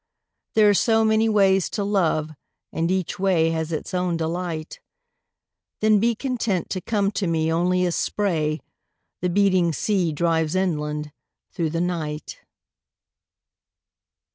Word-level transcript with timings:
There 0.55 0.67
are 0.67 0.73
so 0.73 1.05
many 1.05 1.29
ways 1.29 1.69
to 1.69 1.83
love 1.83 2.31
And 2.73 2.89
each 2.89 3.19
way 3.19 3.51
has 3.51 3.71
its 3.71 3.93
own 3.93 4.17
delight 4.17 4.79
Then 5.79 5.99
be 5.99 6.15
content 6.15 6.71
to 6.71 6.81
come 6.81 7.11
to 7.11 7.27
me 7.27 7.51
Only 7.53 7.85
as 7.85 7.95
spray 7.97 8.61
the 9.21 9.29
beating 9.29 9.71
sea 9.73 10.11
Drives 10.11 10.55
inland 10.55 11.11
through 11.51 11.69
the 11.69 11.81
night. 11.81 12.39